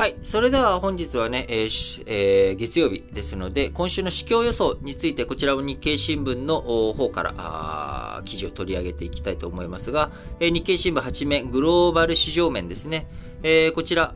[0.00, 0.16] はい。
[0.22, 6.62] それでは本日はね、えーえー、月曜日ですので、今週の市況予想について、こちらも日経新聞の
[6.94, 10.10] 方から記事を取り上げていきたいと思いますが、
[10.40, 13.08] えー、日経新聞8面、グローバル市場面ですね。
[13.42, 14.14] え、こちら、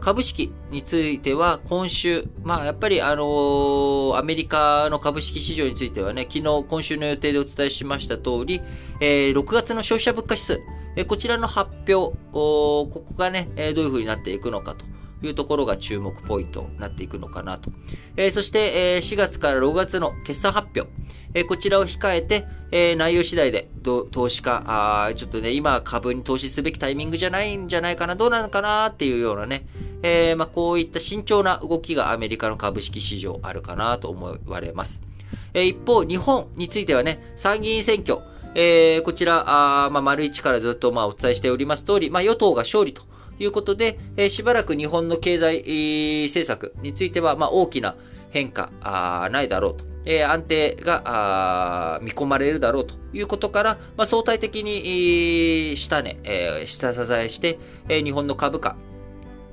[0.00, 8.62] 株式については今週、まあやっぱりあのー、アメリカの株式市場についてはね、昨日今週の予定でお伝えしました通り、
[9.02, 10.62] えー、6月の消費者物価指数、
[10.96, 14.95] えー、こちらの発表、ここがね、どういう風になっていくのかと。
[15.22, 17.70] いうところが注目ポイントになっていくのかなと。
[18.16, 20.90] えー、そして、えー、4月から6月の決算発表。
[21.34, 29.66] えー、こちらを控えて、えー、内容次第で、投資家、あちょっとね、今株に投資すべきタイミングじゃないんじゃないかな、どうなのかなっていうようなね、
[30.02, 35.00] えー、まあ、こういった慎重な動きがアメリカの株式市場あるかなと思われます。
[35.54, 38.18] えー、一方、日本についてはね、参議院選挙、
[38.54, 43.02] えー、こちら、あまあ、丸一からずっとまあお伝えしております通り、まあ、与党が勝利と
[43.38, 45.58] いうことで、えー、しばらく日本の経済、
[46.26, 47.94] 政策については、まあ、大きな
[48.30, 49.84] 変化あないだろうと。
[50.08, 52.94] えー、安定が見込まれるだろうと。
[53.12, 58.76] いうことから、まあ、相対的に下値、えー、下支えして、えー、日本の株価、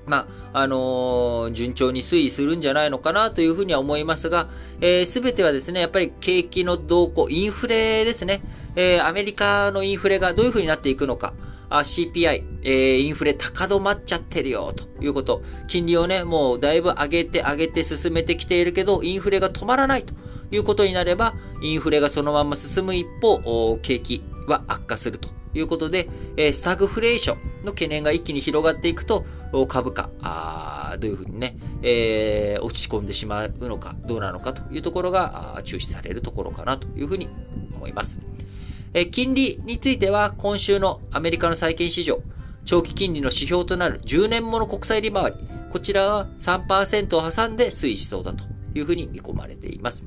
[0.05, 4.47] まあ、あのー、順調に推移するんじゃないのかなというふうには思いますが、
[4.79, 8.41] す、えー、べ、てはですね、やっぱり景気の動向、インフレですね、
[8.75, 11.33] えー、アメリカのインフレがどういうふうになっていくのか、
[11.73, 15.41] あ CPI、えー、インフレ高止まっちゃってるよ、ということ。
[15.67, 20.13] 金利をね、もうだいぶ上げて上げて進めてきているけど、インフレが止まらないと
[20.51, 26.07] いうことになれば、インフレがそのまま進む一方、景気は悪化するということで、
[26.37, 29.25] えスタグフレーションの懸念が一気に広がっていくと、
[29.67, 37.29] 株価、あどういうふうにね、えー、落ち込んでしまうのか、どうなのかというところが注視されるところかなというふうに
[37.75, 38.19] 思います。
[38.93, 42.21] え金利については今週のアメリカの債券市場、
[42.65, 45.37] 長期金利の指標となる10年もの国債利回り、
[45.71, 48.43] こちらは3%を挟んで推移しそうだと
[48.75, 50.05] いうふうに見込まれています。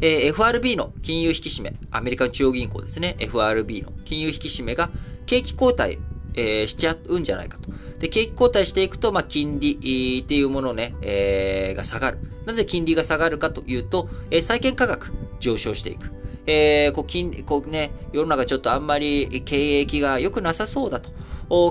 [0.00, 4.90] えー、FRB の金融引き締め、アメリカの中央銀行ですね、FRB の金融引き締めが
[5.26, 5.98] 景気後退、
[6.34, 7.70] えー、しちゃうんじゃないかと。
[8.00, 12.18] で、景気後退していくと、まあ、金利っていうものね、えー、が下がる。
[12.46, 16.19] なぜ金利が下がるかというと、えー、債券価格上昇していく。
[16.46, 21.10] えー、こう、金、こうね、世の中ちょっとあんまり経営が良くなさそうだと。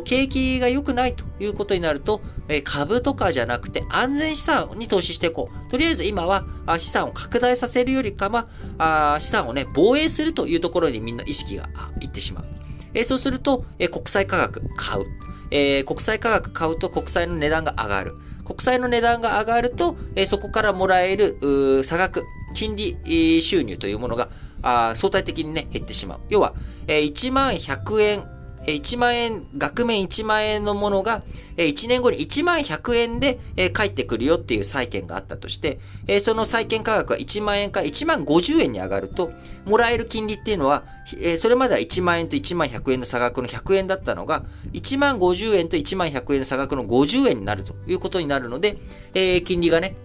[0.03, 2.21] 景気が良くないということになると、
[2.65, 5.71] 株とかじゃなくて安全資産に投資していこう。
[5.71, 6.45] とりあえず今は
[6.79, 11.69] 資産を拡大させるよりかは、資産をね、防衛するというところにみんな意識が
[12.01, 13.05] いってしまう。
[13.05, 15.85] そうすると、国債価格買う。
[15.85, 18.15] 国債価格買うと国債の値段が上がる。
[18.43, 19.95] 国債の値段が上がると、
[20.27, 24.27] そこからもらえる差額、金利収入というものが
[24.61, 26.19] あ相対的にね、減ってしまう。
[26.29, 26.53] 要は、
[26.87, 28.23] えー、1万100円、
[28.65, 31.23] えー、1万円、額面1万円のものが、
[31.57, 39.31] えー、1年後に1万100円で、えー、返ってくるよっていう債券があったとして、えー、その債券価格が1万円から1万50円に上がると、
[39.65, 40.83] もらえる金利っていうのは、
[41.17, 48.77] えー、それまでは1万円と1万100円の差額の100円だったのが、1万50円と1万100円の差額の50円になるということになるので、
[49.13, 49.95] えー、金利がね、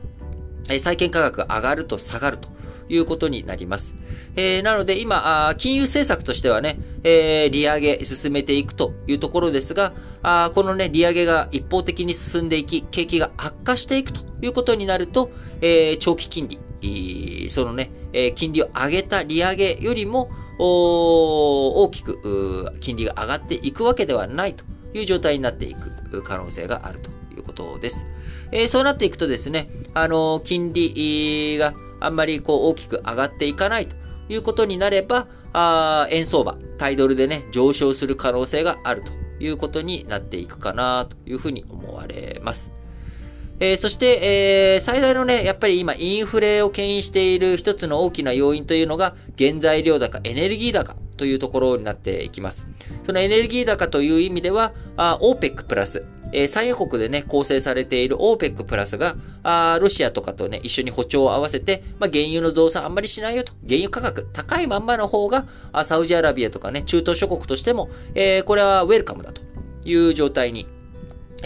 [0.81, 2.49] 債券価格が上がると下がると
[2.89, 3.95] いうことになります。
[4.37, 15.31] えー、なので今あ、金融政策としてはね、えー、利上げ進めていくというところですが、あこのね、利上げが一方的に進んでいき、景気が悪化していくということになると、
[15.61, 24.65] えー、長期金利、そのね、え、金利を上げた利上げよりも、大きく金利が上がっていくわけではないと
[24.95, 28.07] いう状態になっていく可能性があるということです。
[28.53, 31.75] えー、そうなっていくとですね、あの金利が
[32.05, 33.97] あんまりこう大きく上がっていかないと
[34.29, 42.73] いうことになれば、あ円相場、タイドルでね、上昇する可能性があるということになっていくかなというふうに思われます。
[43.61, 52.67] えー、そして、えー、最大のね、やっぱり今インフレを牽引している一つの大きな要因というのが、原材料高、エネルギー高というところになっていきます。
[53.05, 63.53] そのエネルギー高という意味では、あ OPEC プラス、えー、産油国でね、構成されている OPEC プラスが、あロシアとかとね、一緒に歩調を合わせて、まあ、原油の増産あんまりしないよと。
[63.67, 69.41] 原油価格高いまんまの方が、あサウジアラビアとかね、中東諸国としても、えー、これはウェルカムだと
[69.85, 70.67] いう状態に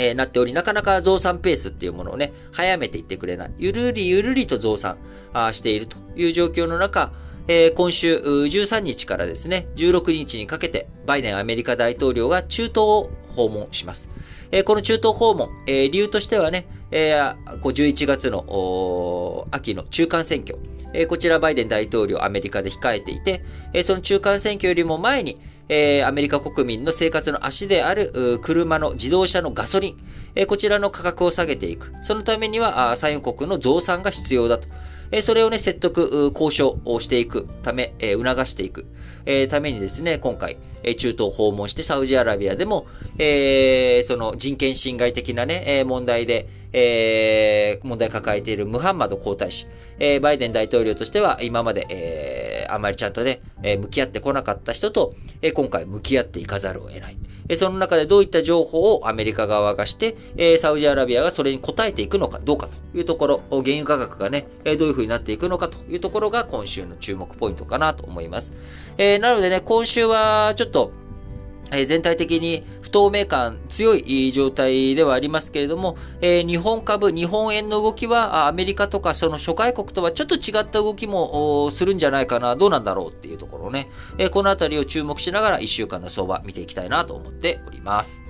[0.00, 3.50] えー、なっており、なかなか増産ペースっていうものをね、早めていってくれない。
[3.58, 4.96] ゆるりゆるりと増産
[5.32, 7.12] あしているという状況の中、
[7.48, 14.08] えー、今週13日からですね、16日にかけて、バイデンアメリカ大統領が中東を訪問します。
[14.50, 20.58] えー、この中東訪問、えー、理由としてはね、えー、11月の秋の中間選挙、
[20.92, 25.38] えー、こちらバイデン大統領アメリカで控えていて、えー、その中間選挙よりも前に、
[25.68, 29.96] えー、アメリカ国民の生活の足である車の自動車のガソリン、
[30.34, 31.92] えー、こちらの価格を下げていく。
[32.02, 34.66] そのためには産油国の増産が必要だと。
[35.10, 38.86] えそれをね、説得、交渉をしていくため、え促していく、
[39.26, 42.86] えためにですね、今回、え中東訪問してサウジアラビアでも、
[43.18, 49.66] え、その人権侵害的なね、え問題で、えー、問題抱えているムハンマド皇太子、
[49.98, 57.18] えー、バイデン大統領としては今まで、えー、あまりちゃんとね、えー、向き合ってこなかった人と、えー、今回向き合っていかざるを得ない。
[57.48, 68.52] え、その中でどういった情報をアメリカ側がして、え、サウジアラビアがそれに応えていくのかどうかというところ、原油価格がね、どういう風になっていくのかというところが今週の注目ポイントかなと思います。
[68.98, 70.92] え、なのでね、今週はちょっと、
[71.70, 88.27] え全体的に不透明感強い状態ではありますけれども、え日本株、日本円の動きはアメリカとかその諸外国とはちょっと違った動きもするんじゃないかな、どうなんだろうっていうところね、えこのあたりを注目しながら1週間の相場見ていきたいなと思っております。